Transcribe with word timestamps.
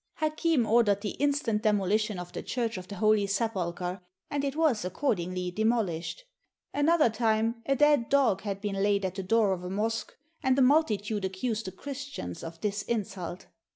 Hakem 0.15 0.65
ordered 0.65 1.01
the 1.01 1.11
instant 1.11 1.61
demolition 1.61 2.17
of 2.17 2.33
the 2.33 2.41
church 2.41 2.75
of 2.79 2.87
the 2.87 2.95
Holy 2.95 3.27
Sepulchre, 3.27 4.01
and 4.31 4.43
it 4.43 4.55
was 4.55 4.83
accord 4.83 5.19
ingly 5.19 5.53
demolished. 5.53 6.23
Another 6.73 7.07
time 7.07 7.61
a 7.67 7.75
dead 7.75 8.09
dog 8.09 8.41
had 8.41 8.61
been 8.61 8.81
laid 8.81 9.05
at 9.05 9.13
the 9.13 9.21
door 9.21 9.53
of 9.53 9.63
a 9.63 9.69
mosque; 9.69 10.11
and 10.41 10.57
the 10.57 10.63
multitude 10.63 11.23
accused 11.23 11.65
the 11.65 11.71
Christians 11.71 12.43
of 12.43 12.59
this 12.61 12.81
insult. 12.81 13.45